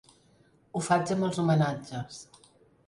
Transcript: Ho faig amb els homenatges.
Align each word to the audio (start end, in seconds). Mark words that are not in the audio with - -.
Ho 0.73 0.81
faig 0.87 1.13
amb 1.17 1.29
els 1.29 1.41
homenatges. 1.45 2.21